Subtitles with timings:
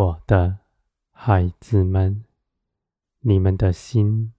[0.00, 0.60] 我的
[1.10, 2.24] 孩子们，
[3.18, 4.32] 你们的心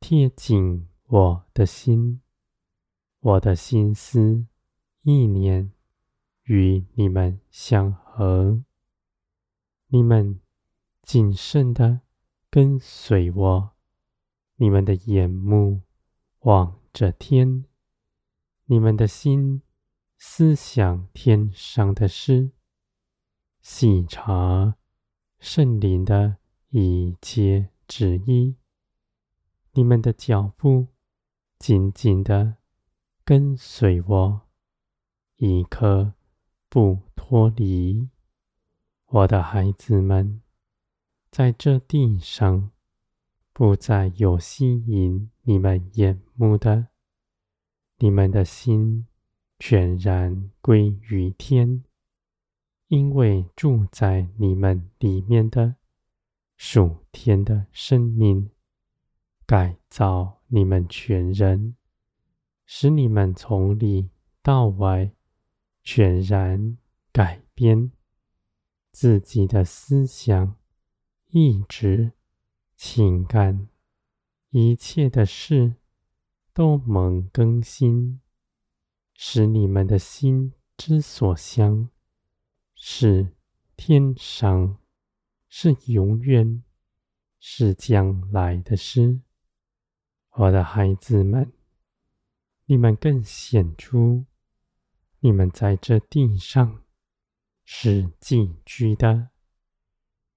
[0.00, 2.20] 贴紧我的心，
[3.20, 4.44] 我的心思
[5.00, 5.72] 意念
[6.42, 8.62] 与你们相合。
[9.86, 10.40] 你们
[11.00, 12.02] 谨慎的
[12.50, 13.70] 跟随我，
[14.56, 15.80] 你们的眼目
[16.40, 17.64] 望着天，
[18.66, 19.62] 你们的心
[20.18, 22.50] 思想天上的事，
[23.62, 24.76] 细察
[25.40, 26.38] 圣灵的
[26.70, 28.56] 一切旨意。
[29.72, 30.88] 你们的脚步
[31.58, 32.56] 紧紧地
[33.24, 34.40] 跟随我，
[35.36, 36.14] 一刻
[36.68, 38.08] 不脱离。
[39.06, 40.42] 我的孩子们，
[41.30, 42.72] 在这地上
[43.52, 46.88] 不再有吸引你们眼目的，
[47.98, 49.06] 你们的心
[49.60, 51.84] 全然归于天，
[52.88, 55.76] 因为住在你们里面的
[56.56, 58.50] 属天的生命，
[59.46, 61.76] 改造你们全人，
[62.64, 64.08] 使你们从里
[64.42, 65.12] 到外
[65.82, 66.78] 全然
[67.12, 67.92] 改变。
[68.90, 70.56] 自己的思想、
[71.28, 72.12] 意志、
[72.74, 73.68] 情感，
[74.48, 75.74] 一切的事
[76.54, 78.20] 都蒙更新，
[79.12, 81.90] 使你们的心之所向
[82.80, 83.34] 是
[83.76, 84.78] 天上，
[85.48, 86.62] 是永远，
[87.40, 89.20] 是将来的事。
[90.30, 91.52] 我的孩子们，
[92.66, 94.26] 你们更显出，
[95.18, 96.82] 你们在这地上。
[97.70, 99.28] 是寄居的，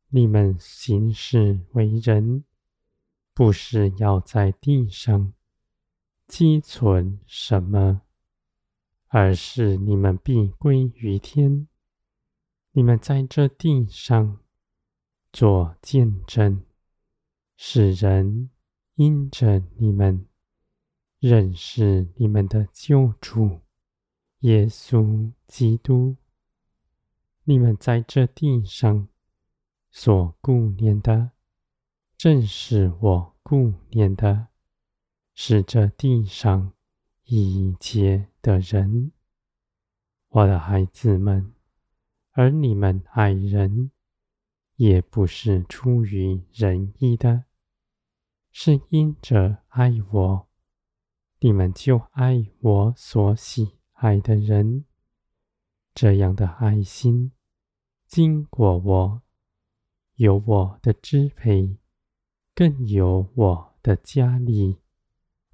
[0.10, 2.44] 你们行事为人，
[3.34, 5.34] 不是要在地上
[6.28, 8.02] 积存什么，
[9.08, 11.70] 而是你们必归于天。
[12.74, 14.40] 你们在这地上
[15.34, 16.64] 做见证，
[17.58, 18.50] 使人
[18.96, 20.26] 因着你们
[21.20, 23.60] 认识你们的救主
[24.40, 26.16] 耶稣基督。
[27.44, 29.10] 你们在这地上
[29.90, 31.32] 所顾念的，
[32.16, 34.48] 正是我顾念的，
[35.34, 36.72] 是这地上
[37.26, 39.12] 一切的人，
[40.30, 41.54] 我的孩子们。
[42.32, 43.92] 而你们爱人，
[44.76, 47.44] 也不是出于仁义的，
[48.52, 50.48] 是因着爱我，
[51.40, 54.86] 你们就爱我所喜爱的人。
[55.94, 57.34] 这样的爱心，
[58.08, 59.22] 经过我，
[60.16, 61.78] 有我的支配，
[62.56, 64.78] 更有我的加力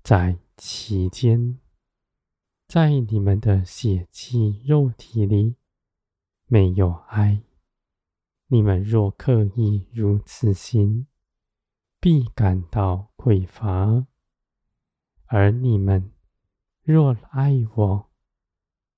[0.03, 1.57] 在其间。
[2.67, 5.55] 在你们的血气肉体里
[6.50, 7.44] 没有爱，
[8.47, 11.06] 你们若刻意如此行，
[12.00, 14.06] 必感到匮乏；
[15.25, 16.09] 而你们
[16.84, 18.09] 若爱我，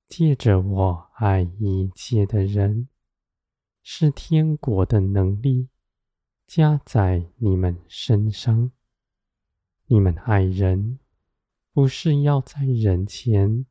[0.08, 2.88] 借着我爱一切的人，
[3.82, 5.70] 是天国的能力
[6.46, 8.72] 加在你们身上。
[9.88, 11.00] 你们爱人，
[11.74, 13.66] 不是要在人前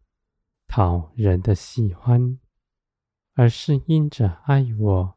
[0.67, 2.41] 讨人的喜欢，
[3.39, 5.17] 而是因着爱我，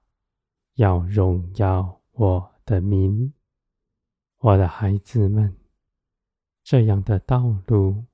[0.76, 3.34] 要荣耀我的名。
[4.38, 5.58] 我的孩子们，
[6.64, 8.06] 这样的道路，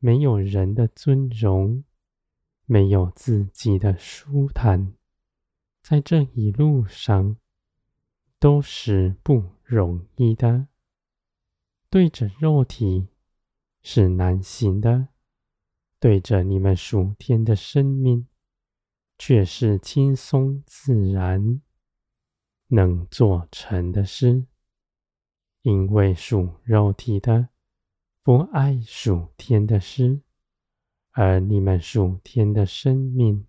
[0.00, 1.84] 没有人的尊荣。
[2.66, 4.94] 没有自己的舒坦，
[5.80, 7.36] 在这一路上
[8.40, 10.66] 都是不容易的。
[11.88, 13.06] 对着肉体
[13.80, 15.06] 是难行的，
[16.00, 18.26] 对着你们属天的生命
[19.22, 21.60] 却是轻松自然
[22.68, 24.46] 能做成的事。
[25.60, 27.50] 因为属肉体的
[28.22, 30.22] 不爱属天的事。
[31.10, 33.46] 而你们属天的生命，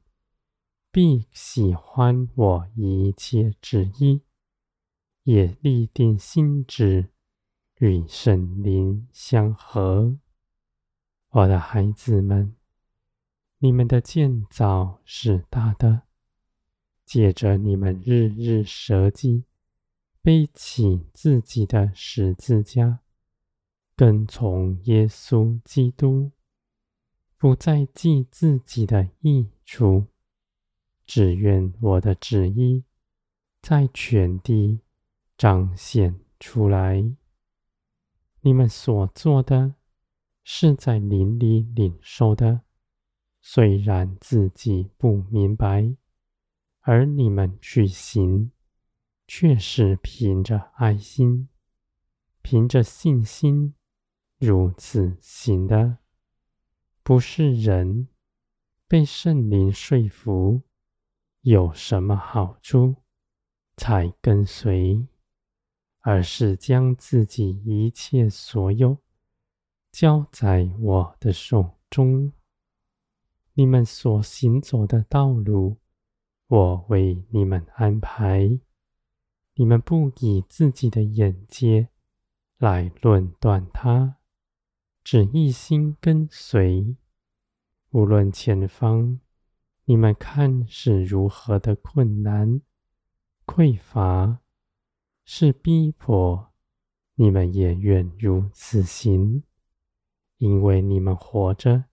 [0.92, 4.24] 必喜欢我一切旨意，
[5.24, 7.12] 也立定心志
[7.78, 10.18] 与圣灵相合。
[11.30, 12.54] 我的孩子们，
[13.64, 16.02] 你们的建造是大的，
[17.06, 19.44] 借着你们日日舍己，
[20.24, 23.02] 背起自己的十字架，
[23.96, 26.32] 跟从耶稣基督。
[27.38, 30.08] 不再计自己的益处，
[31.06, 32.84] 只愿我的旨意
[33.62, 34.80] 在全地
[35.38, 37.16] 彰显出来。
[38.42, 39.76] 你们所做的，
[40.44, 42.62] 是在林里领受的，
[43.42, 45.96] 虽然自己不明白，
[46.82, 48.52] 而你们去行，
[49.28, 51.50] 却是凭着爱心，
[52.44, 53.74] 凭着信心
[54.38, 55.98] 如此行的，
[57.02, 58.08] 不是人
[58.88, 60.62] 被圣灵说服，
[61.42, 62.96] 有什么好处
[63.76, 65.08] 才跟随，
[66.02, 69.00] 而是将自己一切所有
[69.92, 72.32] 交在我的手中。
[73.62, 75.78] 你们所行走的道路，
[76.48, 78.60] 我为你们安排。
[79.54, 81.90] 你们不以自己的眼界
[82.58, 84.18] 来论断它，
[85.04, 86.96] 只一心跟随，
[87.92, 89.20] 无论前方。
[89.86, 92.62] 你们看是如何的困难、
[93.46, 94.40] 匮乏，
[95.24, 96.52] 是逼迫，
[97.14, 99.44] 你们也愿如此行，
[100.38, 101.91] 因为你们活着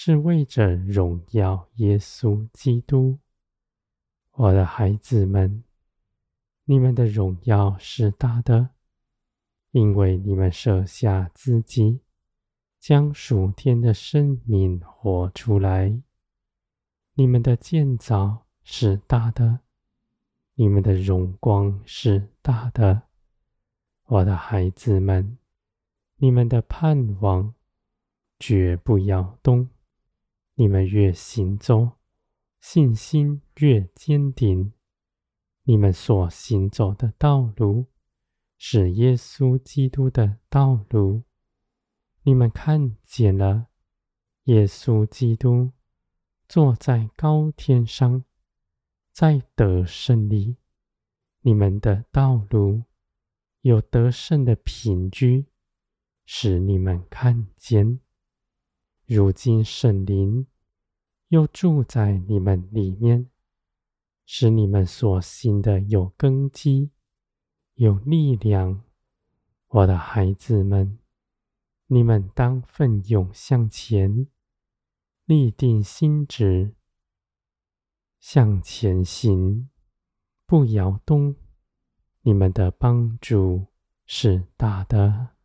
[0.00, 3.18] 是为着荣耀耶稣基督。
[4.30, 5.64] 我的孩子们，
[6.66, 8.70] 你们的荣耀是大的，
[9.72, 11.98] 因为你们舍下自己，
[12.78, 16.00] 将属天的生命活出来。
[17.14, 19.58] 你们的建造是大的，
[20.54, 23.02] 你们的荣光是大的，
[24.04, 25.38] 我的孩子们，
[26.18, 27.52] 你们的盼望
[28.38, 29.68] 绝不要动。
[30.60, 31.92] 你们越行走，
[32.60, 34.72] 信心越坚定。
[35.62, 37.86] 你们所行走的道路
[38.56, 41.22] 是耶稣基督的道路。
[42.24, 43.68] 你们看见了
[44.44, 45.70] 耶稣基督。
[46.48, 48.24] 坐在高天上，
[49.12, 50.56] 在得胜里，
[51.42, 52.84] 你们的道路
[53.60, 55.46] 有得胜的凭据，
[56.24, 58.00] 使你们看见。
[59.10, 60.46] 如今圣灵
[61.28, 63.30] 又住在你们里面，
[64.26, 66.90] 使你们所行的有根基、
[67.76, 68.84] 有力量。
[69.68, 70.98] 我的孩子们，
[71.86, 74.26] 你们当奋勇向前。
[75.24, 76.74] 立定心志，
[78.18, 79.70] 向前行，
[80.44, 81.34] 不摇动。
[82.20, 83.68] 你们的帮助
[84.04, 85.37] 是大的。